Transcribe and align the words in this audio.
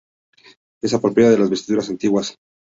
Es 0.81 0.95
propia 0.97 1.29
de 1.29 1.37
las 1.37 1.51
vestiduras 1.51 1.91
antiguas. 1.91 2.35